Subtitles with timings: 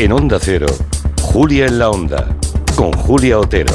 [0.00, 0.66] En Onda Cero,
[1.20, 2.26] Julia en la Onda,
[2.74, 3.74] con Julia Otero.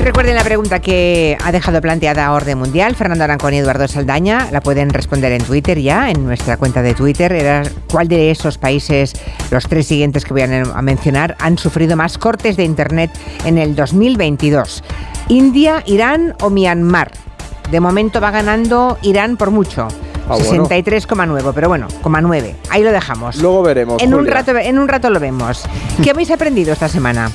[0.00, 4.48] Recuerden la pregunta que ha dejado planteada Orden Mundial Fernando Arancón y Eduardo Saldaña.
[4.50, 7.34] La pueden responder en Twitter ya, en nuestra cuenta de Twitter.
[7.34, 9.12] Era cuál de esos países,
[9.50, 13.10] los tres siguientes que voy a mencionar, han sufrido más cortes de Internet
[13.44, 14.82] en el 2022.
[15.28, 17.10] India, Irán o Myanmar.
[17.70, 19.88] De momento va ganando Irán por mucho.
[20.28, 22.56] 63,9, pero bueno, 9.
[22.70, 23.36] Ahí lo dejamos.
[23.36, 24.02] Luego veremos.
[24.02, 25.64] En un, rato, en un rato lo vemos.
[26.02, 27.30] ¿Qué habéis aprendido esta semana?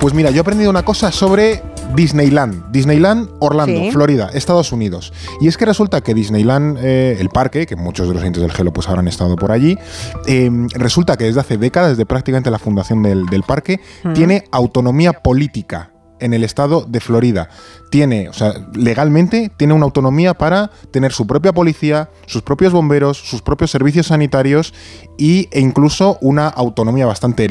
[0.00, 1.62] Pues mira, yo he aprendido una cosa sobre
[1.94, 2.70] Disneyland.
[2.70, 5.12] Disneyland Orlando, Florida, Estados Unidos.
[5.40, 8.52] Y es que resulta que Disneyland, eh, el parque, que muchos de los entes del
[8.52, 9.78] Gelo pues habrán estado por allí,
[10.26, 13.80] em, resulta que desde hace décadas, desde prácticamente la fundación del, parque,
[14.14, 17.48] tiene autonomía política en el estado de Florida
[17.90, 23.18] tiene, o sea, legalmente tiene una autonomía para tener su propia policía, sus propios bomberos,
[23.18, 24.72] sus propios servicios sanitarios
[25.18, 27.48] y, e incluso una autonomía bastante,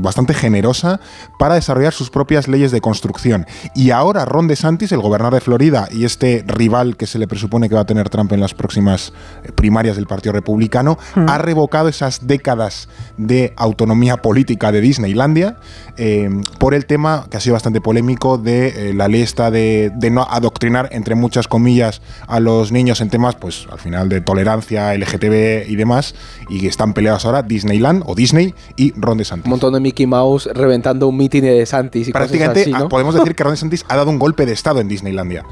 [0.00, 1.00] bastante generosa
[1.38, 3.46] para desarrollar sus propias leyes de construcción.
[3.74, 7.68] Y ahora Ron DeSantis, el gobernador de Florida y este rival que se le presupone
[7.68, 9.12] que va a tener Trump en las próximas
[9.44, 11.28] eh, primarias del Partido Republicano, mm.
[11.28, 15.58] ha revocado esas décadas de autonomía política de Disneylandia
[15.96, 19.76] eh, por el tema que ha sido bastante polémico de eh, la ley esta de
[19.94, 24.20] de, no adoctrinar, entre muchas comillas, a los niños en temas, pues al final de
[24.20, 26.14] tolerancia, LGTB y demás,
[26.48, 29.46] y están peleados ahora Disneyland o Disney y Ron DeSantis.
[29.46, 33.14] Un montón de Mickey Mouse reventando un mitin de DeSantis y Prácticamente cosas así, podemos
[33.14, 35.44] decir que Ron DeSantis ha dado un golpe de estado en Disneylandia.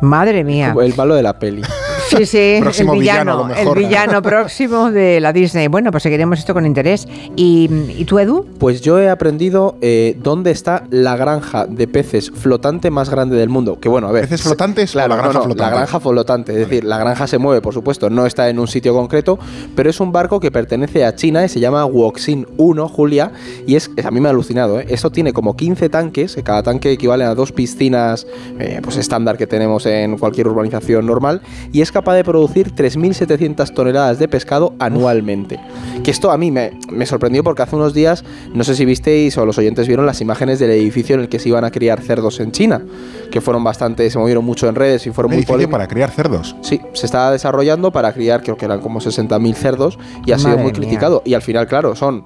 [0.00, 0.74] Madre mía.
[0.80, 1.62] El malo de la peli.
[2.08, 2.38] Sí, sí,
[2.78, 5.68] el villano, el villano próximo de la Disney.
[5.68, 7.06] Bueno, pues seguiremos esto con interés.
[7.36, 8.46] ¿Y, tú, Edu?
[8.58, 13.48] Pues yo he aprendido eh, dónde está la granja de peces flotante más grande del
[13.48, 13.78] mundo.
[13.80, 14.22] Que bueno, a ver.
[14.22, 15.62] ¿Peces flotantes la granja flotante?
[15.62, 16.52] La granja flotante.
[16.52, 19.38] Es decir, la granja se mueve, por supuesto, no está en un sitio concreto,
[19.74, 23.32] pero es un barco que pertenece a China y se llama Woxin 1, Julia.
[23.66, 24.86] Y es, a mí me ha alucinado, ¿eh?
[24.88, 28.26] Eso tiene como 15 tanques, cada tanque equivale a dos piscinas
[28.58, 31.42] eh, pues estándar que tenemos en cualquier urbanización normal.
[31.72, 35.60] Y es capaz de producir 3.700 toneladas de pescado anualmente.
[36.02, 36.72] Que esto a mí me,
[37.06, 40.58] sorprendió porque hace unos días, no sé si visteis o los oyentes vieron las imágenes
[40.58, 42.82] del edificio en el que se iban a criar cerdos en China,
[43.30, 46.56] que fueron bastante, se movieron mucho en redes y fueron muy edificio para criar cerdos?
[46.62, 50.58] Sí, se estaba desarrollando para criar, creo que eran como 60.000 cerdos y ha sido
[50.58, 51.22] muy criticado.
[51.24, 52.24] Y al final, claro, son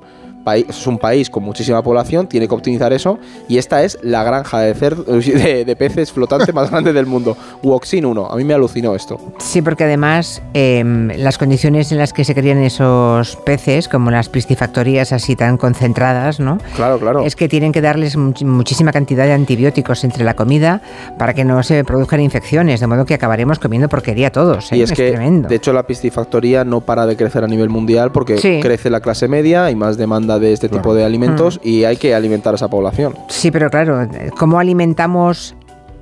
[0.55, 3.19] es un país con muchísima población, tiene que optimizar eso
[3.49, 4.75] y esta es la granja de,
[5.67, 7.37] de, peces flotante más grande del mundo.
[7.63, 9.19] Woxin 1, a mí me alucinó esto.
[9.39, 14.29] Sí, porque además em, las condiciones en las que se crían esos peces, como las
[14.29, 16.59] piscifactorías así tan concentradas, ¿no?
[16.75, 17.25] Claro, claro.
[17.25, 20.81] Es que tienen que darles muchísima cantidad de antibióticos entre la comida
[21.19, 24.73] para que no se produzcan infecciones, de modo que acabaremos comiendo porquería todos.
[24.73, 24.85] Y ¿eh?
[24.85, 28.91] es, que, de hecho, la piscifactoría no para de crecer a nivel mundial porque crece
[28.91, 31.69] la clase media y más demanda de este tipo de alimentos mm.
[31.69, 33.15] y hay que alimentar a esa población.
[33.29, 34.09] Sí, pero claro,
[34.39, 35.55] ¿cómo alimentamos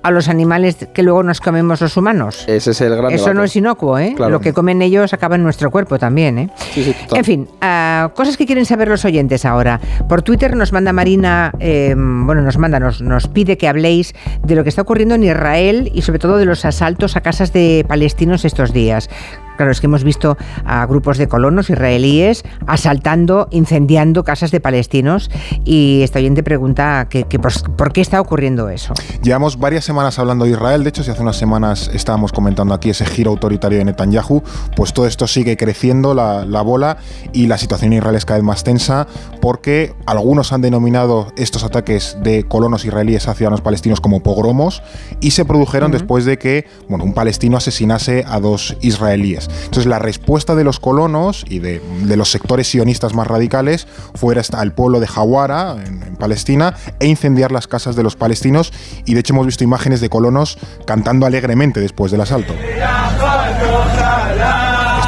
[0.04, 2.44] a los animales que luego nos comemos los humanos.
[2.46, 4.14] Ese es el gran Eso no es inocuo, ¿eh?
[4.18, 6.50] Lo que comen ellos acaba en nuestro cuerpo también, ¿eh?
[6.74, 9.80] Sí, sí, En fin, ah, cosas que quieren saber los oyentes ahora.
[10.06, 14.54] Por Twitter nos manda Marina, em, bueno, nos manda, nos, nos pide que habléis de
[14.54, 17.86] lo que está ocurriendo en Israel y sobre todo de los asaltos a casas de
[17.88, 19.08] palestinos estos días.
[19.56, 25.30] Claro, es que hemos visto a grupos de colonos israelíes asaltando, incendiando casas de palestinos
[25.64, 28.94] y esta oyente pregunta que, por, qué está ocurriendo eso.
[29.22, 32.90] Llevamos varias semanas hablando de Israel, de hecho, si hace unas semanas estábamos comentando aquí
[32.90, 34.42] ese giro autoritario de Netanyahu,
[34.76, 36.98] pues todo esto sigue creciendo la, la bola
[37.32, 39.06] y la situación en Israel es cada vez más tensa
[39.40, 44.82] porque algunos han denominado estos ataques de colonos israelíes a ciudadanos palestinos como pogromos
[45.20, 49.43] y se produjeron después de que bueno, un palestino asesinase a dos israelíes.
[49.48, 51.80] Entonces la respuesta de los colonos y de,
[52.16, 57.52] los sectores sionistas más radicales fue hasta el pueblo de Jawara, en, Palestina, e incendiar
[57.52, 58.72] las casas de los palestinos.
[59.04, 62.54] Y de hecho hemos visto imágenes de colonos cantando alegremente después del asalto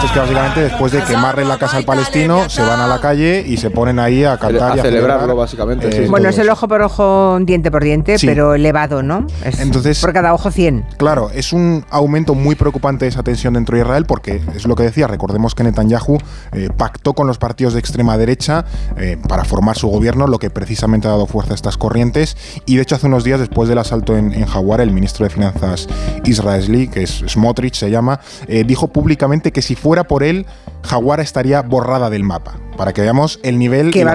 [0.05, 3.43] es que básicamente después de quemarle la casa al palestino, se van a la calle
[3.47, 6.05] y se ponen ahí a cantar a, celebrarlo, básicamente.
[6.05, 9.27] Eh, bueno, es el ojo por ojo, diente por diente, pero elevado, ¿no?
[9.43, 10.87] Entonces, por cada ojo 100.
[10.99, 14.75] Claro, es un aumento muy preocupante de esa tensión dentro de Israel porque es lo
[14.75, 16.19] que decía, recordemos que Netanyahu
[16.53, 18.65] eh, pactó con los partidos de extrema derecha
[18.99, 22.37] eh, para formar su gobierno, lo que precisamente ha dado fuerza a estas corrientes.
[22.67, 24.47] Y de hecho, hace unos días, después del asalto en, en
[24.81, 25.89] el ministro de Finanzas
[26.25, 28.21] israelí, que es Smotrich se llama,
[28.67, 30.47] dijo públicamente que si fuera por él,
[30.83, 32.59] Jaguar estaría borrada del mapa.
[32.77, 34.15] Para que veamos el nivel Qué y la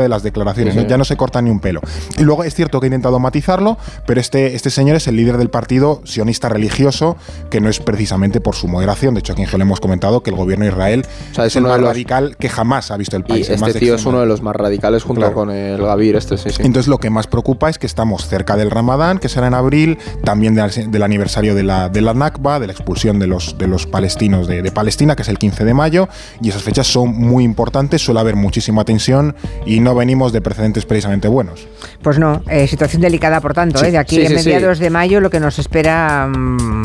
[0.00, 0.74] de las declaraciones.
[0.74, 0.84] Sí, sí.
[0.84, 0.90] ¿no?
[0.90, 1.80] Ya no se corta ni un pelo.
[2.18, 5.36] Y luego es cierto que he intentado matizarlo, pero este, este señor es el líder
[5.38, 7.16] del partido sionista religioso,
[7.50, 9.14] que no es precisamente por su moderación.
[9.14, 11.52] De hecho, aquí en Gelo hemos comentado que el gobierno de Israel O sea, es
[11.52, 13.48] es el uno de más los- radical que jamás ha visto el Y país.
[13.50, 15.34] el más este tío es uno de los más radicales junto Claro.
[15.34, 16.62] con el Gavir este, sí, sí.
[16.62, 19.98] entonces lo que más preocupa es que estamos cerca del Ramadán, que será en abril,
[20.24, 23.66] también del, del aniversario de la, de la Nakba, de la expulsión de los, de
[23.68, 26.08] los palestinos de, de Palestina, que es el 15 de mayo,
[26.40, 29.34] y esas fechas son muy importantes, suele haber muchísima tensión
[29.66, 31.66] y no venimos de precedentes precisamente buenos.
[32.02, 33.86] Pues no, eh, situación delicada por tanto, Sí.
[33.86, 33.90] ¿eh?
[33.92, 34.48] de aquí Sí, a sí, sí.
[34.50, 36.82] mediados de mayo lo que nos espera mm,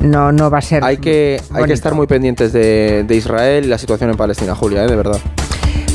[0.00, 3.64] no, no va a ser Hay que, hay que estar muy pendientes de, de Israel
[3.64, 4.88] y la situación en Palestina, Julia, ¿eh?
[4.88, 5.20] de verdad.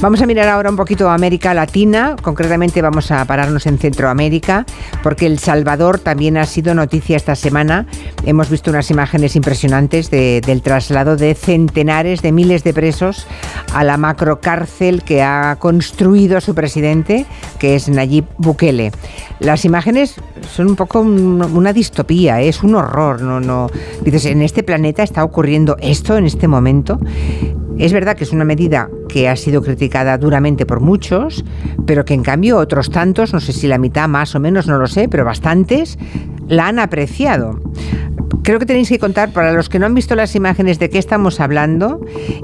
[0.01, 4.65] Vamos a mirar ahora un poquito a América Latina, concretamente vamos a pararnos en Centroamérica,
[5.03, 7.85] porque El Salvador también ha sido noticia esta semana.
[8.25, 13.27] Hemos visto unas imágenes impresionantes de- del traslado de centenares de miles de presos
[13.75, 17.27] a la macrocárcel que ha construido su presidente,
[17.59, 18.91] que es Nayib Bukele.
[19.39, 20.15] Las imágenes
[20.51, 23.21] son un poco un- una distopía, es un horror.
[23.21, 23.69] No, no.
[24.03, 26.97] Dices, en este planeta está ocurriendo esto en este momento.
[27.81, 31.43] Es verdad que es una medida que ha sido criticada duramente por muchos,
[31.87, 34.77] pero que en cambio otros tantos, no sé si la mitad más o menos, no
[34.77, 35.97] lo sé, pero bastantes,
[36.47, 37.59] la han apreciado.
[38.43, 40.97] Creo que tenéis que contar, para los que no han visto las imágenes, de qué
[40.97, 42.01] estamos hablando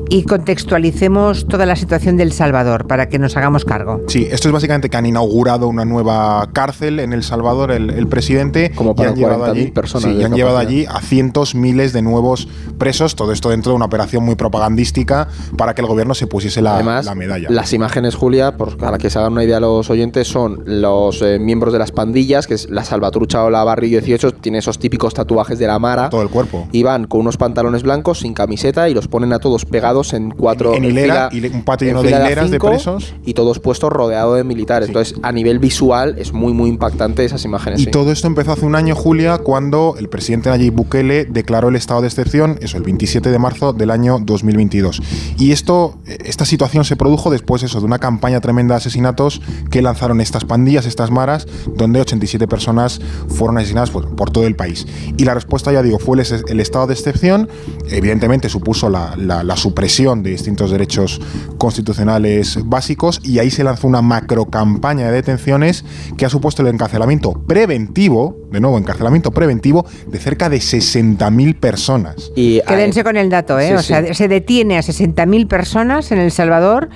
[0.10, 4.02] y contextualicemos toda la situación del Salvador para que nos hagamos cargo.
[4.08, 8.08] Sí, esto es básicamente que han inaugurado una nueva cárcel en El Salvador, el, el
[8.08, 11.02] presidente, Como para y han llevado 40.000 allí, personas sí, y han llevado allí a
[11.02, 12.48] cientos, miles de nuevos
[12.78, 16.62] presos, todo esto dentro de una operación muy propagandística para que el gobierno se pusiese
[16.62, 17.50] la, Además, la medalla.
[17.50, 21.40] las imágenes, Julia, por, para que se hagan una idea los oyentes, son los eh,
[21.40, 25.14] miembros de las pandillas, que es la Salvatrucha o la Barrio 18, tiene esos típicos
[25.14, 26.10] tatuajes de la Mara.
[26.10, 26.68] todo el cuerpo.
[26.72, 30.32] Y van con unos pantalones blancos, sin camiseta, y los ponen a todos pegados en
[30.32, 30.74] cuatro...
[30.74, 33.14] En- en hilera, fila- hile- un patio lleno de hileras de presos.
[33.26, 34.88] Y todos puestos rodeados de militares.
[34.88, 34.92] Sí.
[34.92, 37.80] Entonces, a nivel visual, es muy, muy impactante esas imágenes.
[37.82, 37.92] Y sí.
[37.92, 42.02] todo esto empezó hace un año, Julia, cuando el presidente Nayib Bukele declaró el estado
[42.02, 45.02] de excepción, eso, el 27 de marzo del año 2022.
[45.38, 49.42] Y esto, eh, esta situación se produjo después eso, de una campaña tremenda de asesinatos
[49.70, 53.00] que lanzaron estas pandillas, estas maras, donde 87 personas
[53.30, 54.86] fueron asesinadas pues, por todo el país.
[55.18, 57.50] Y la respuesta, ya digo, fue el, el estado de excepción.
[57.90, 61.22] Evidentemente supuso la, la- la supresión de distintos derechos
[61.58, 65.86] constitucionales básicos y ahí se lanzó una macro campaña de detenciones
[66.18, 72.32] que ha supuesto el encarcelamiento preventivo, de nuevo, encarcelamiento preventivo de cerca de 60.000 personas.
[72.36, 73.68] Y, Quédense con el dato, ¿eh?
[73.70, 74.14] sí, o sea, sí.
[74.14, 76.90] se detiene a 60.000 personas en El Salvador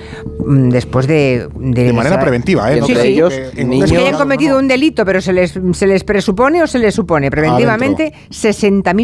[0.45, 1.47] mm, después de...
[1.59, 2.79] De manera preventiva, ¿eh?
[2.79, 5.87] No Sí, ellos, que Los que niños- hayan cometido un delito, pero se les, se
[5.87, 8.60] les presupone o se les supone preventivamente 60.000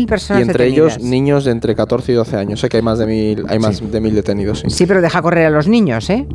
[0.07, 1.11] personas Y entre ellos, detenidas.
[1.11, 2.59] niños de entre 14 y 12 años.
[2.59, 3.85] Sé que hay más de mil, hay más Sí.
[3.85, 4.69] de mil detenidos, sí.
[4.69, 6.27] Sí, pero deja correr a los niños, ¿eh?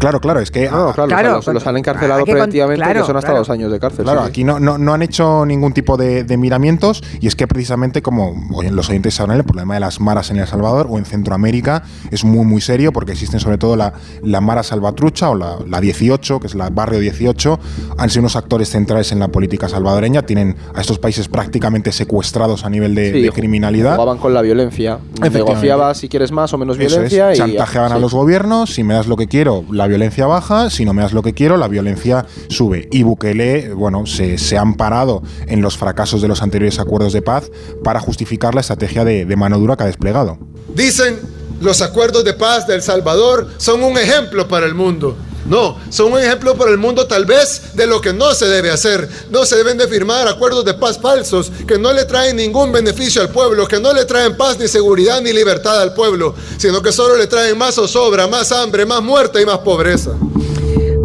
[0.00, 0.64] Claro, claro, es que...
[0.68, 3.38] No, claro, claro, los, los han encarcelado que preventivamente, claro, que son hasta claro.
[3.40, 4.04] dos años de cárcel.
[4.04, 4.30] Claro, sí, sí.
[4.30, 8.02] aquí no, no, no han hecho ningún tipo de, de miramientos y es que precisamente
[8.02, 8.34] como
[8.70, 12.24] los oyentes sabrán, el problema de las maras en El Salvador o en Centroamérica es
[12.24, 13.92] muy muy serio porque existen sobre todo la,
[14.22, 17.58] la mara salvatrucha o la, la 18, que es la barrio 18,
[17.98, 22.64] han sido unos actores centrales en la política salvadoreña, tienen a estos países prácticamente secuestrados
[22.64, 23.96] a nivel de, Sí, de criminalidad.
[23.96, 24.98] Jugaban con la violencia.
[25.20, 27.32] Negociaba si quieres más o menos Eso es, violencia.
[27.34, 28.00] y chantajeaban a sí.
[28.00, 31.12] los gobiernos, si me das lo que quiero, la violencia baja, si no me das
[31.12, 32.88] lo que quiero, la violencia sube.
[32.90, 37.20] Y Bukele, bueno, se, se ha amparado en los fracasos de los anteriores acuerdos de
[37.20, 37.50] paz
[37.84, 40.38] para justificar la estrategia de, de mano dura que ha desplegado.
[40.74, 41.18] Dicen
[41.60, 45.16] los acuerdos de paz de El Salvador son un ejemplo para el mundo.
[45.46, 48.70] No, son un ejemplo para el mundo tal vez de lo que no se debe
[48.70, 49.08] hacer.
[49.30, 53.22] No se deben de firmar acuerdos de paz falsos que no le traen ningún beneficio
[53.22, 56.92] al pueblo, que no le traen paz ni seguridad ni libertad al pueblo, sino que
[56.92, 60.12] solo le traen más zozobra, más hambre, más muerte y más pobreza.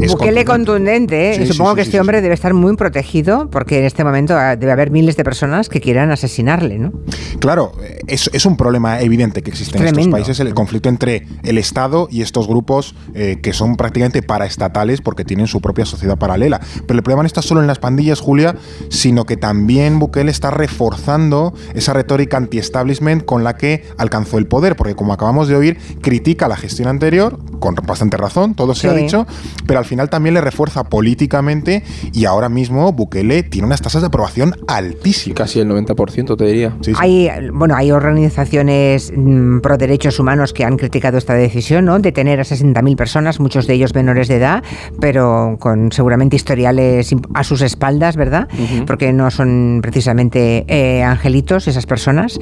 [0.06, 1.32] Es Bukele contundente.
[1.32, 1.36] ¿eh?
[1.36, 4.56] Sí, supongo sí, que este hombre debe estar muy protegido porque en este momento ah,
[4.56, 6.94] debe haber miles de personas que quieran asesinarle, ¿no?
[7.40, 7.74] Claro,
[8.08, 12.08] es, es un problema evidente que existe en estos países, el conflicto entre el Estado
[12.10, 16.60] y estos grupos eh, que son prácticamente paraestatales porque tienen su propia sociedad paralela.
[16.88, 18.56] Pero el problema no está solo en las pandillas, Julia,
[18.90, 24.76] sino que también Bukele está reforzando esa retórica anti-establishment con la que alcanzó el poder,
[24.76, 28.94] porque como acabamos de oír, critica la gestión anterior, con bastante razón, todo se ha
[28.94, 29.26] dicho,
[29.66, 31.84] pero al final también le refuerza políticamente
[32.14, 35.38] y ahora mismo Bukele tiene unas tasas de aprobación altísimas.
[35.38, 36.76] Casi el 90% te diría.
[36.82, 37.00] Sí, sí.
[37.00, 42.00] Hay, bueno, hay organizaciones mm, pro derechos humanos que han criticado esta decisión, ¿no?
[42.00, 44.64] De tener a 60.000 personas, muchos de ellos menores de edad,
[45.00, 48.48] pero con seguramente historiales a sus espaldas, ¿verdad?
[48.54, 48.86] Ujú.
[48.86, 52.40] Porque no son precisamente eh, angelitos esas personas.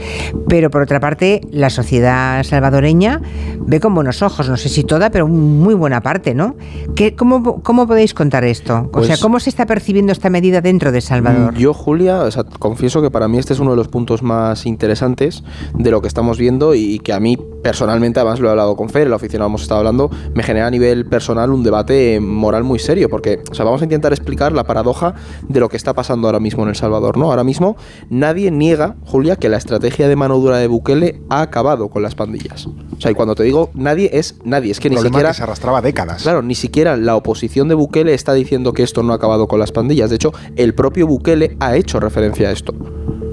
[0.47, 3.21] Pero por otra parte, la sociedad salvadoreña
[3.59, 6.55] ve con buenos ojos, no sé si toda toda, pero muy buena parte, ¿no?
[6.95, 8.89] ¿Qué, cómo, ¿Cómo podéis contar esto?
[8.93, 11.53] O sea, Pues- ¿cómo se está percibiendo esta medida dentro de Salvador?
[11.55, 14.65] Yo, Julia, o sea, confieso que para mí este es uno de los puntos más
[14.65, 18.75] interesantes de lo que estamos viendo y que a mí personalmente, además lo he hablado
[18.75, 22.19] con Fer, en la oficina hemos estado hablando, me genera a nivel personal un debate
[22.19, 25.13] moral muy serio, porque o sea, vamos a intentar explicar la paradoja
[25.47, 27.17] de lo que está pasando ahora mismo en El Salvador.
[27.17, 27.29] ¿no?
[27.29, 27.75] Ahora mismo
[28.09, 32.15] nadie niega, Julia, que la estrategia de mano dura de Bukele ha acabado con las
[32.15, 32.67] pandillas.
[33.03, 35.31] Sea, y cuando te digo nadie, es nadie, es que ni siquiera...
[35.31, 36.23] que se arrastraba décadas.
[36.23, 39.59] Claro, ni siquiera la oposición de Bukele está diciendo que esto no ha acabado con
[39.59, 40.09] las pandillas.
[40.09, 42.73] De hecho, el propio Bukele ha hecho referencia a esto.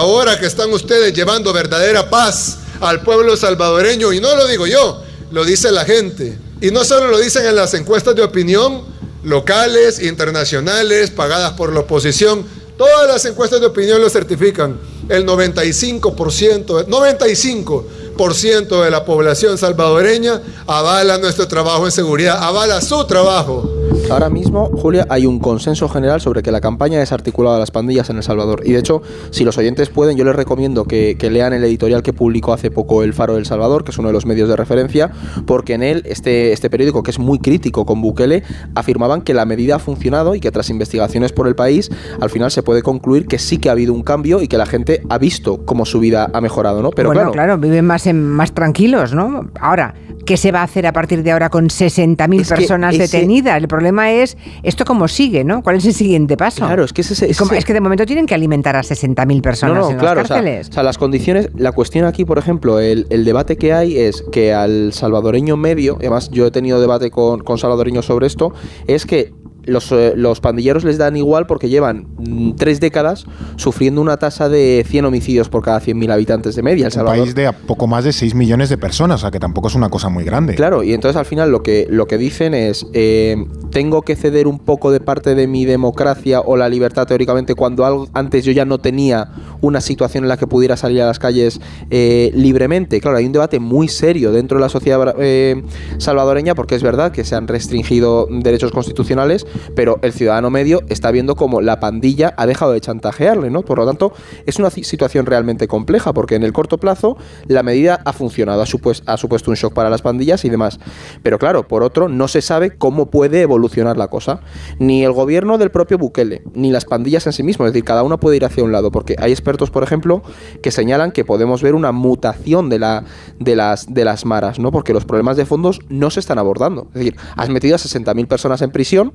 [0.01, 5.03] Ahora que están ustedes llevando verdadera paz al pueblo salvadoreño, y no lo digo yo,
[5.31, 6.37] lo dice la gente.
[6.61, 8.83] Y no solo lo dicen en las encuestas de opinión
[9.23, 12.45] locales, internacionales, pagadas por la oposición,
[12.77, 14.81] todas las encuestas de opinión lo certifican.
[15.09, 17.85] El 95%, 95%
[18.17, 23.81] de la población salvadoreña avala nuestro trabajo en seguridad, avala su trabajo.
[24.11, 27.71] Ahora mismo, Julia, hay un consenso general sobre que la campaña ha desarticulado a las
[27.71, 28.63] pandillas en El Salvador.
[28.65, 32.03] Y de hecho, si los oyentes pueden, yo les recomiendo que, que lean el editorial
[32.03, 34.57] que publicó hace poco El Faro del Salvador, que es uno de los medios de
[34.57, 35.13] referencia,
[35.47, 38.43] porque en él, este, este periódico, que es muy crítico con Bukele,
[38.75, 41.91] afirmaban que la medida ha funcionado y que tras investigaciones por el país,
[42.21, 44.67] al final se puede concluir que sí que ha habido un cambio y que la
[44.67, 46.91] gente ha visto cómo su vida ha mejorado, ¿no?
[46.91, 49.49] Pero bueno, claro, viven más, más tranquilos, ¿no?
[49.61, 49.95] Ahora,
[50.27, 53.03] ¿qué se va a hacer a partir de ahora con 60.000 Es que personas ese-
[53.17, 53.57] detenidas?
[53.57, 55.63] El problema es esto cómo sigue, ¿no?
[55.63, 56.65] ¿Cuál es el siguiente paso?
[56.67, 58.83] Claro, es que ese- ese- ¿Cómo- ese- es que de momento tienen que alimentar a
[58.83, 60.69] 60.000 personas en claro, las o sea, cárceles.
[60.69, 64.23] O sea, las condiciones, la cuestión aquí, por ejemplo, el, el debate que hay es
[64.33, 68.53] que al salvadoreño medio, además yo he tenido debate con, con salvadoreños sobre esto,
[68.87, 69.33] es que
[69.65, 73.27] los, eh, los pandilleros les dan igual porque llevan mm, tres décadas
[73.57, 76.89] sufriendo una tasa de 100 homicidios por cada 100.000 habitantes de media.
[76.89, 79.41] El un país de a poco más de 6 millones de personas, o sea que
[79.41, 80.55] tampoco es una cosa muy grande.
[80.55, 83.37] Claro, y entonces al final lo que, lo que dicen es, eh,
[83.71, 87.85] tengo que ceder un poco de parte de mi democracia o la libertad teóricamente cuando
[87.85, 91.19] algo, antes yo ya no tenía una situación en la que pudiera salir a las
[91.19, 93.01] calles eh, libremente.
[93.01, 95.63] Claro, hay un debate muy serio dentro de la sociedad eh,
[95.99, 101.11] salvadoreña porque es verdad que se han restringido derechos constitucionales, pero el ciudadano medio está
[101.11, 103.63] viendo como la pandilla ha dejado de chantajearle, ¿no?
[103.63, 104.13] Por lo tanto,
[104.47, 107.17] es una ci- situación realmente compleja porque en el corto plazo
[107.47, 110.79] la medida ha funcionado, ha, supues- ha supuesto un shock para las pandillas y demás.
[111.23, 114.41] Pero claro, por otro, no se sabe cómo puede evolucionar la cosa.
[114.79, 117.67] Ni el gobierno del propio Bukele, ni las pandillas en sí mismos.
[117.67, 118.91] Es decir, cada una puede ir hacia un lado.
[118.91, 120.23] Porque hay expertos, por ejemplo,
[120.63, 123.05] que señalan que podemos ver una mutación de, las,
[123.39, 124.71] de las maras, ¿no?
[124.73, 126.89] Porque los problemas de fondos no se están abordando.
[126.89, 129.13] Es decir, has metido a 60.000 personas en prisión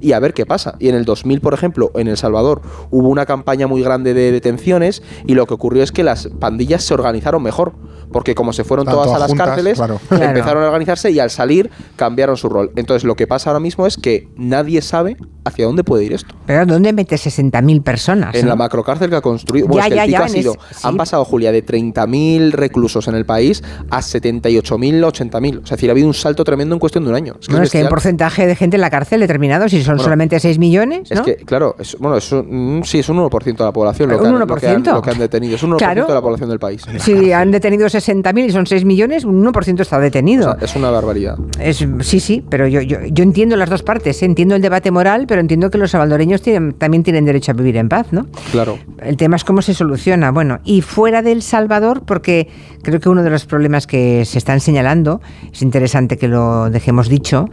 [0.00, 0.76] y a ver qué pasa.
[0.78, 4.32] Y en el 2000, por ejemplo, en El Salvador hubo una campaña muy grande de
[4.32, 7.74] detenciones y lo que ocurrió es que las pandillas se organizaron mejor.
[8.12, 10.00] Porque como se fueron todas a las juntas, cárceles, claro.
[10.10, 12.70] Empezaron a organizarse y al salir cambiaron su rol.
[12.76, 16.34] Entonces lo que pasa ahora mismo es que nadie sabe hacia dónde puede ir esto.
[16.46, 18.34] Pero ¿dónde metes 60.000 personas?
[18.34, 18.48] En no?
[18.50, 19.66] la macrocárcel que ha construido.
[19.66, 20.52] Ya, Bueno, es que ya, el pico ya, ha en sido.
[20.70, 20.82] es- sí.
[20.86, 25.48] Han pasado, Julia, de 30.000 reclusos en el país a 78.000, 80.000.
[25.48, 27.36] O sea, es decir, ha habido un salto tremendo en cuestión de un año.
[27.40, 29.68] Es que, No, es es que hay un porcentaje de gente en la cárcel determinado,
[29.68, 31.24] si son Bueno, solamente 6 millones, Es ¿no?
[31.24, 34.08] que, claro, es, bueno, es un, mm, sí, es un 1% de la población.
[34.10, 34.92] Lo ¿Un que, han, lo que han- 1%?
[34.94, 35.54] lo que han detenido.
[35.56, 36.06] Es un 1% Claro.
[36.06, 36.82] de la población del país.
[36.98, 40.54] Si han detenido 60.000 y son 6 millones, un 1% está O detenido.
[40.54, 41.36] sea, es una barbaridad.
[41.60, 44.26] Es, sí, sí, pero yo, yo, yo entiendo las dos partes, ¿eh?
[44.26, 47.76] entiendo el debate moral, pero entiendo que los salvadoreños tienen, también tienen derecho a vivir
[47.76, 48.26] en paz, ¿no?
[48.52, 48.78] Claro.
[49.02, 50.30] El tema es cómo se soluciona.
[50.30, 52.48] Bueno, y fuera del Salvador, porque
[52.82, 55.20] creo que uno de los problemas que se están señalando,
[55.52, 57.46] es interesante que lo dejemos dicho,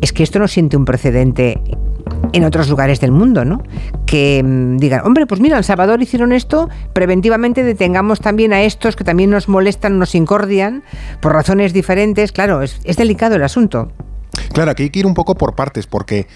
[0.00, 1.60] es que esto no siente un precedente
[2.32, 3.62] en otros lugares del mundo, ¿no?
[4.06, 8.96] Que mm, digan, hombre, pues mira, en Salvador hicieron esto, preventivamente detengamos también a estos
[8.96, 10.82] que también nos molestan, nos incordian,
[11.20, 12.32] por razones diferentes.
[12.32, 13.92] Claro, es delicado el asunto.
[14.52, 16.26] Claro, aquí hay que ir un poco por partes, porque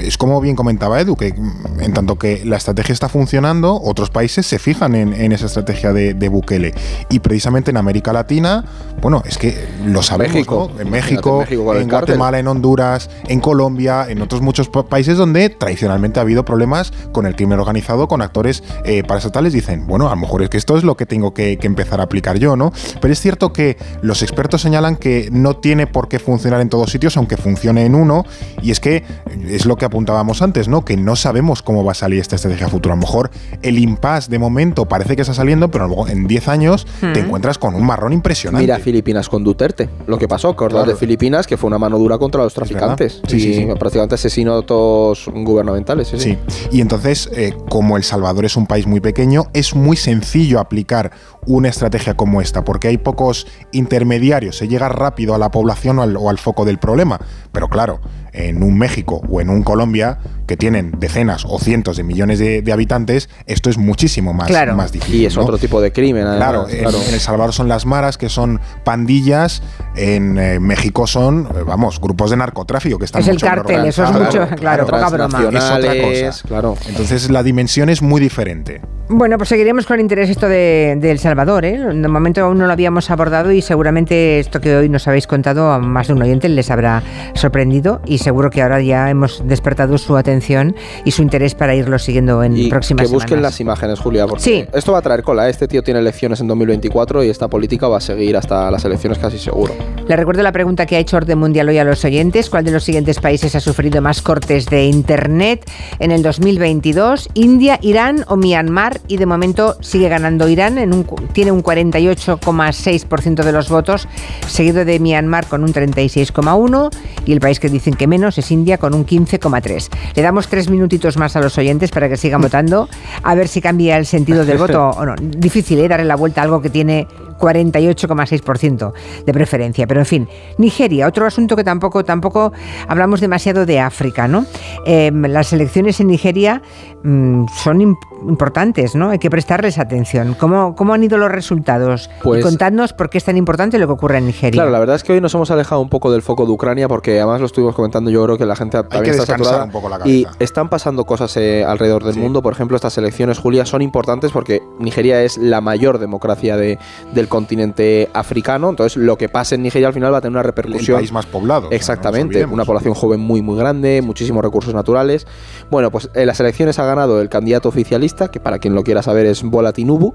[0.00, 1.34] es como bien comentaba Edu, que
[1.80, 5.92] en tanto que la estrategia está funcionando, otros países se fijan en, en esa estrategia
[5.92, 6.74] de, de Bukele.
[7.08, 8.64] Y precisamente en América Latina,
[9.02, 9.54] bueno, es que
[9.86, 10.70] lo sabemos, México.
[10.74, 10.80] ¿no?
[10.80, 11.90] En México, En México.
[11.90, 16.92] Guatemala, en Honduras, en Colombia, en otros muchos pa- países donde tradicionalmente ha habido problemas
[17.12, 20.56] con el crimen organizado, con actores eh, paraestatales, dicen, bueno, a lo mejor es que
[20.58, 22.72] esto es lo que tengo que, que empezar a aplicar yo, ¿no?
[23.00, 26.90] Pero es cierto que los expertos señalan que no tiene por qué funcionar en todos
[26.90, 28.24] sitios, aunque funcione funcione en uno.
[28.62, 29.02] Y es que
[29.48, 30.84] es lo que apuntábamos antes, ¿no?
[30.84, 32.94] Que no sabemos cómo va a salir esta estrategia futura.
[32.94, 33.30] A lo mejor
[33.62, 37.58] el impasse de momento parece que está saliendo, pero luego en 10 años te encuentras
[37.58, 38.62] con un marrón impresionante.
[38.62, 42.18] Mira Filipinas con Duterte, lo que pasó, acordad de Filipinas, que fue una mano dura
[42.18, 43.20] contra los traficantes.
[43.26, 43.66] Sí, y sí, sí.
[43.78, 46.08] prácticamente asesinatos gubernamentales.
[46.08, 46.30] Sí, sí.
[46.30, 46.38] Sí,
[46.70, 51.10] y entonces, eh, como El Salvador es un país muy pequeño, es muy sencillo aplicar
[51.46, 56.02] una estrategia como esta, porque hay pocos intermediarios, se llega rápido a la población o
[56.02, 57.20] al, o al foco del problema.
[57.52, 58.00] Pero claro,
[58.32, 62.60] en un México o en un Colombia, que tienen decenas o cientos de millones de,
[62.62, 64.74] de habitantes, esto es muchísimo más, Claro.
[64.74, 65.20] más difícil.
[65.20, 65.42] Y es ¿no?
[65.42, 66.22] otro tipo de crimen.
[66.24, 66.98] Claro, además, en, claro.
[67.08, 69.62] en El Salvador son las maras, que son pandillas.
[69.96, 73.84] En eh, México son, eh, vamos, grupos de narcotráfico que están Es el mucho cártel,
[73.86, 75.40] eso es mucho, claro, poca broma.
[75.52, 75.94] Es otra
[76.30, 76.48] cosa.
[76.48, 76.76] claro.
[76.88, 78.80] Entonces la dimensión es muy diferente.
[79.12, 81.64] Bueno, pues seguiremos con interés esto de, de El Salvador.
[81.64, 81.76] ¿eh?
[81.78, 85.72] De momento aún no lo habíamos abordado y seguramente esto que hoy nos habéis contado
[85.72, 87.02] a más de un oyente les habrá
[87.34, 90.74] sorprendido y seguro que ahora ya hemos despertado su atención
[91.04, 93.52] y su interés para irlo siguiendo en Y próximas que busquen semanas.
[93.52, 94.64] las imágenes, Julia, porque Sí.
[94.72, 95.46] esto va a traer cola.
[95.48, 95.50] ¿eh?
[95.50, 99.18] Este tío tiene elecciones en 2024 y esta política va a seguir hasta las elecciones
[99.18, 99.74] casi seguro.
[100.06, 102.50] Le recuerdo la pregunta que ha hecho Orden Mundial hoy a los oyentes.
[102.50, 105.64] ¿Cuál de los siguientes países ha sufrido más cortes de Internet
[105.98, 107.28] en el 2022?
[107.34, 109.00] ¿India, Irán o Myanmar?
[109.08, 114.08] Y de momento sigue ganando Irán, en un tiene un 48,6% de los votos,
[114.46, 116.90] seguido de Myanmar con un 36,1%
[117.26, 119.88] y el país que dicen que menos es India con un 15,3%.
[120.14, 122.88] Le damos tres minutitos más a los oyentes para que sigan votando,
[123.22, 125.14] a ver si cambia el sentido del voto o no.
[125.18, 125.88] Difícil, ¿eh?
[125.88, 127.06] Darle la vuelta a algo que tiene
[127.40, 128.92] 48,6%
[129.26, 129.86] de preferencia.
[129.86, 130.28] Pero en fin,
[130.58, 132.52] Nigeria, otro asunto que tampoco, tampoco
[132.88, 134.44] hablamos demasiado de África, ¿no?
[134.86, 136.62] Eh, las elecciones en Nigeria
[137.02, 137.96] mm, son im-
[138.28, 139.10] importantes, ¿no?
[139.10, 140.34] Hay que prestarles atención.
[140.38, 142.10] ¿Cómo, cómo han ido los resultados?
[142.22, 144.52] Pues- y contadnos por qué es tan importante lo que ocurre en Nigeria.
[144.58, 146.88] Claro, la verdad es que hoy nos hemos alejado un poco del foco de Ucrania
[146.88, 149.70] porque además lo estuvimos comentando yo creo que la gente también que está saturada un
[149.70, 152.20] poco la y están pasando cosas eh, alrededor del Sí.
[152.20, 152.42] mundo.
[152.42, 156.78] Por ejemplo, estas elecciones, Julia, son importantes porque Nigeria es la mayor democracia de-
[157.14, 158.68] del continente africano.
[158.68, 161.12] Entonces, lo que pase en Nigeria al final va a tener una El repercusión país
[161.12, 161.68] más poblado.
[161.68, 165.26] o sea, no nos Exactamente, una población joven muy muy grande, muchísimos recursos naturales.
[165.70, 169.02] Bueno, pues en las elecciones ha ganado el candidato oficialista, que para quien lo quiera
[169.02, 170.12] saber es Bola Tinubu.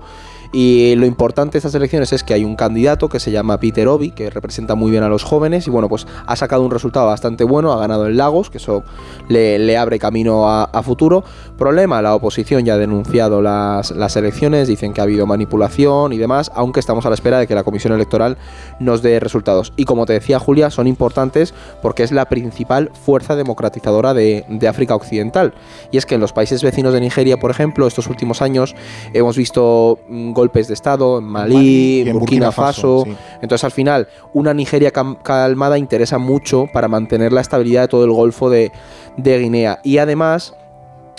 [0.52, 3.88] Y lo importante de estas elecciones es que hay un candidato que se llama Peter
[3.88, 7.08] Obi, que representa muy bien a los jóvenes y bueno, pues ha sacado un resultado
[7.08, 8.84] bastante bueno, ha ganado en Lagos, que eso
[9.28, 11.24] le, abre camino a, a futuro.
[11.58, 16.18] Problema, la oposición ya ha denunciado las, las elecciones, dicen que ha habido manipulación y
[16.18, 18.38] demás, aunque estamos a la espera de que la Comisión Electoral
[18.80, 19.74] nos dé resultados.
[19.76, 24.68] Y como te decía Julia, son importantes porque es la principal fuerza democratizadora de, de
[24.68, 25.54] África Occidental.
[25.92, 28.76] Y es que en los países vecinos de Nigeria, por ejemplo, estos últimos años
[29.14, 33.00] hemos visto mm, golpes de Estado en Malí, en Burkina, Burkina Faso.
[33.00, 33.18] Faso, sí.
[33.42, 38.12] Entonces al final una Nigeria calmada interesa mucho para mantener la estabilidad de todo el
[38.12, 38.72] Golfo de,
[39.18, 39.80] de Guinea.
[39.84, 40.54] Y además...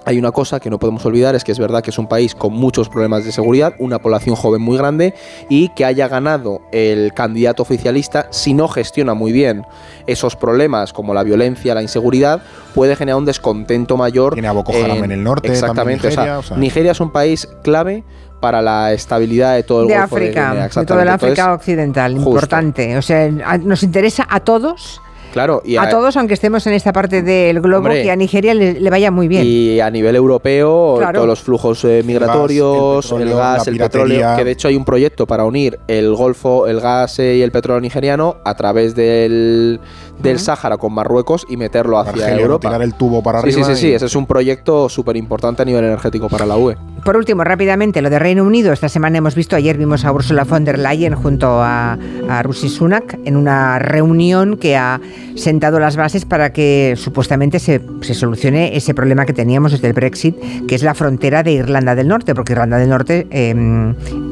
[0.08, 2.36] Hay una cosa que no podemos olvidar, es que es verdad que es un país
[2.36, 5.14] con muchos problemas de seguridad, una población joven muy grande
[5.48, 9.66] y que haya ganado el candidato oficialista, si no gestiona muy bien
[10.06, 12.40] esos problemas como la violencia, la inseguridad,
[12.72, 14.34] puede generar un descontento mayor.
[14.34, 16.56] Tiene a Boko Haram en el norte, Exactamente, sea, o sea.
[16.56, 18.04] Nigeria es un país clave
[18.40, 21.04] para la estabilidad de todo el de Golfo África, de de toda exactamente.
[21.04, 22.28] la África Entonces, occidental, justo.
[22.30, 22.96] importante.
[22.98, 25.00] O sea, nos interesa a todos,
[25.32, 28.02] Claro, y a todos, aunque estemos en esta parte del globo, Hombre.
[28.02, 29.42] que a Nigeria le, le vaya muy bien.
[29.44, 31.12] Y a nivel europeo, Claro.
[31.16, 34.76] todos los flujos eh, migratorios, el el petróleo, gas, el, petróleo, que de hecho hay
[34.76, 38.94] un proyecto para unir el Golfo, el gas eh, y el petróleo nigeriano a través
[38.94, 39.78] del,
[40.22, 42.68] del Sáhara con Marruecos y meterlo hacia Argelia, Europa.
[42.68, 43.74] tirar el tubo para Sí, sí, arriba.
[43.74, 46.76] sí, sí, y- ese es un proyecto súper importante a nivel energético para la UE.
[47.04, 48.72] Por último, rápidamente, lo de Reino Unido.
[48.72, 51.96] Esta semana hemos visto, ayer vimos a Ursula von der Leyen junto a,
[52.28, 55.00] a Rishi Sunak en una reunión que ha
[55.36, 59.92] sentado las bases para que supuestamente se, se solucione ese problema que teníamos desde el
[59.92, 60.34] Brexit,
[60.66, 63.54] que es la frontera de Irlanda del Norte, porque Irlanda del Norte, eh,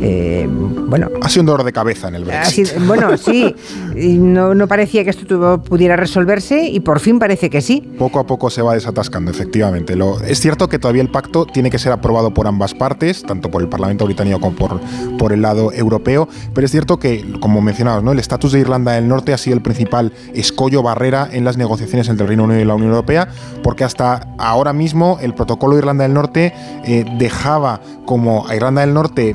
[0.01, 2.66] eh, bueno, Ha sido un dolor de cabeza en el Brexit.
[2.66, 3.55] sido- bueno, sí,
[3.94, 7.81] no, no parecía que esto tuvo- pudiera resolverse y por fin parece que sí.
[7.99, 9.97] Poco a poco se va desatascando, efectivamente.
[9.97, 13.51] Lo, es cierto que todavía el pacto tiene que ser aprobado por ambas partes, tanto
[13.51, 14.81] por el Parlamento británico como por,
[15.19, 18.13] por el lado europeo, pero es cierto que, como mencionabas, ¿no?
[18.13, 22.09] el estatus de Irlanda del Norte ha sido el principal escollo barrera en las negociaciones
[22.09, 23.27] entre el Reino Unido y la Unión Europea,
[23.65, 28.83] porque hasta ahora mismo el protocolo de Irlanda del Norte eh, dejaba como a Irlanda
[28.83, 29.35] del Norte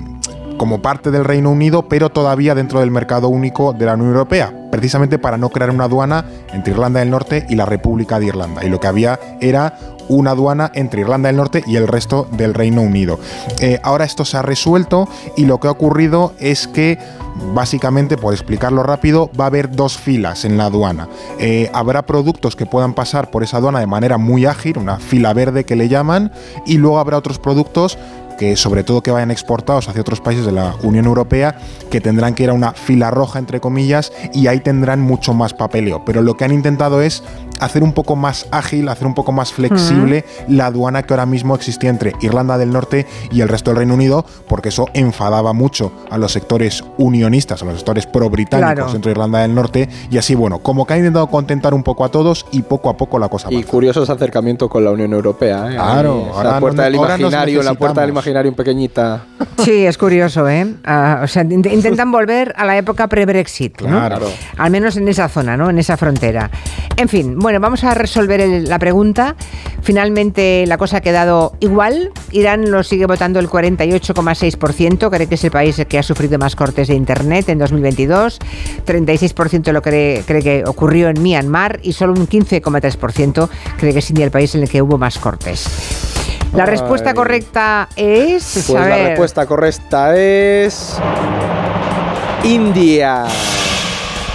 [0.60, 4.54] como parte del Reino Unido, pero todavía dentro del mercado único de la Unión Europea,
[4.69, 8.65] precisamente para no crear una aduana entre Irlanda del Norte y la República de Irlanda.
[8.65, 12.54] Y lo que había era una aduana entre Irlanda del Norte y el resto del
[12.54, 13.19] Reino Unido.
[13.62, 16.98] Eh, ahora esto se ha resuelto y lo que ha ocurrido es que
[17.54, 21.08] básicamente, por explicarlo rápido, va a haber dos filas en la aduana.
[21.39, 25.34] Eh, habrá productos que puedan pasar por esa aduana de manera muy ágil, una fila
[25.34, 26.34] verde que le llaman,
[26.65, 27.98] y luego habrá otros productos
[28.39, 31.60] que sobre todo que vayan exportados hacia otros países de la Unión Europea,
[31.91, 35.54] que tendrán que ir a una fila roja, entre comillas, y ahí tendrán mucho más
[35.54, 36.06] papeleo.
[36.06, 37.21] Pero lo que han intentado es
[37.60, 41.56] hacer un poco más ágil, hacer un poco más flexible la aduana que ahora mismo
[41.56, 45.91] existía entre Irlanda del Norte y el resto del Reino Unido, porque eso enfadaba mucho
[46.10, 48.95] a los sectores unionistas, a los sectores pro-británicos Claro.
[48.95, 52.10] entre Irlanda del Norte, y así, bueno, como que ha intentado contentar un poco a
[52.10, 53.72] todos y poco a poco la cosa Y avanza.
[53.72, 55.67] curiosos acercamientos con la Unión Europea.
[55.72, 55.76] ¿eh?
[55.76, 59.24] Claro, Ahí, ahora puerta no- del imaginario, la puerta del imaginario pequeñita.
[59.63, 60.76] Sí, es curioso, ¿eh?
[60.86, 63.88] Ah, o sea, int- intentan volver a la época pre-Brexit, ¿no?
[63.89, 64.28] Claro.
[64.58, 65.69] Al menos en esa zona, ¿no?
[65.69, 66.52] En esa frontera.
[66.95, 69.35] En fin, bueno, vamos a resolver el- la pregunta.
[69.81, 72.12] Finalmente la cosa ha quedado igual.
[72.31, 75.09] Irán lo sigue votando el 48,6%.
[75.09, 78.38] Cree que es el país que ha sufrido más cortes de Internet en 2022.
[78.85, 84.09] 36% lo cree, cree que ocurrió en Myanmar y solo un 15,3% cree que es
[84.12, 85.65] India el país en el que hubo más cortes.
[86.53, 86.71] La Ay.
[86.71, 88.65] respuesta correcta es...
[88.67, 90.97] Pues a la ver, respuesta correcta es.
[92.43, 93.25] India.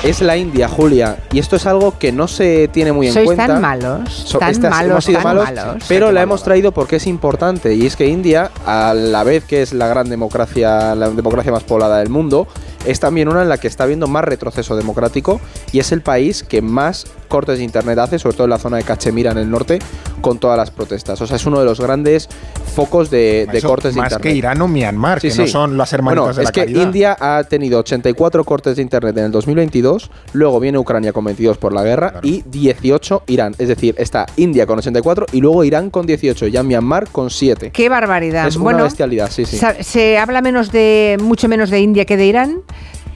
[0.05, 1.17] Es la India, Julia.
[1.33, 3.47] Y esto es algo que no se tiene muy en Sois cuenta.
[3.47, 5.85] tan malos, So- tan estas- malos, hemos sido tan malos, malos.
[5.89, 9.63] pero la hemos traído porque es importante y es que India, a la vez que
[9.63, 12.47] es la gran democracia, la democracia más poblada del mundo,
[12.85, 15.41] es también una en la que está habiendo más retroceso democrático
[15.73, 18.77] y es el país que más cortes de internet hace, sobre todo en la zona
[18.77, 19.81] de Cachemira en el norte,
[20.21, 21.21] con todas las protestas.
[21.21, 22.29] O sea, es uno de los grandes
[22.77, 24.33] focos de, de Eso, cortes de más internet.
[24.33, 25.41] que Irán o Myanmar, Sí, que sí.
[25.41, 26.83] no son las hermanitas Bueno, de la es que caridad.
[26.83, 31.59] India ha tenido 84 cortes de internet en el 2022, luego viene Ucrania con 22
[31.59, 32.27] por la guerra Claro.
[32.29, 33.55] y 18 Irán.
[33.59, 37.71] Es decir, está India con 84 y luego Irán con 18, ya Myanmar con 7.
[37.73, 38.47] Qué barbaridad.
[38.47, 39.59] Es una bueno, bestialidad, sí, sí.
[39.81, 42.59] se habla menos de, mucho menos de India que de Irán.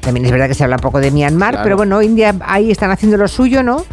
[0.00, 1.64] También es verdad que se habla poco de Myanmar, Claro.
[1.64, 3.85] pero bueno, India ahí están haciendo lo suyo, ¿no?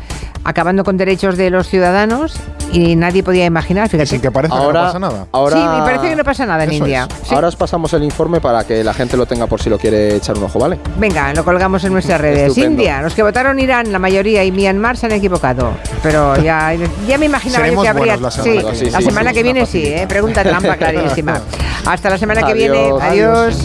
[0.47, 2.35] Acabando con derechos de los ciudadanos
[2.71, 4.05] y nadie podía imaginar, Y fíjate.
[4.07, 5.25] sin que parezca que Ahora, no pasa nada.
[5.31, 7.07] ahora, Sí, me parece que no pasa nada en India.
[7.23, 7.33] Sí.
[7.33, 10.15] Ahora os pasamos el informe para que la gente lo tenga por si lo quiere
[10.15, 10.77] echar un ojo, ¿vale?
[10.97, 12.49] Venga, lo colgamos en nuestras redes.
[12.49, 12.71] Estupendo.
[12.81, 15.71] India, los que votaron Irán, la mayoría, y Myanmar se han equivocado.
[16.03, 16.73] Pero ya,
[17.07, 18.17] ya me imaginaba yo que habría.
[18.17, 18.91] la sí, semana que viene.
[18.91, 19.43] la Sí, semana sí, que sí.
[19.43, 20.05] viene sí, ¿eh?
[20.07, 21.41] pregunta trampa clarísima.
[21.85, 22.77] Hasta la semana que viene.
[22.77, 23.01] Adiós.
[23.01, 23.55] Adiós.